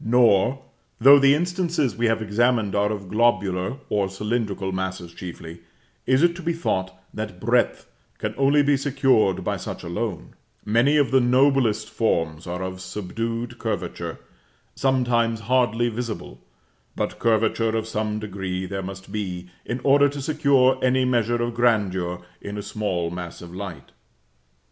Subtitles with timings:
[0.03, 0.63] Nor,
[0.99, 5.61] though the instances we have examined are of globular or cylindrical masses chiefly,
[6.07, 7.85] is it to be thought that breadth
[8.17, 10.33] can only be secured by such alone:
[10.65, 14.17] many of the noblest forms are of subdued curvature,
[14.73, 16.39] sometimes hardly visible;
[16.95, 21.53] but curvature of some degree there must be, in order to secure any measure of
[21.53, 23.91] grandeur in a small mass of light.